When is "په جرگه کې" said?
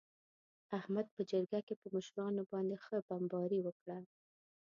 1.15-1.73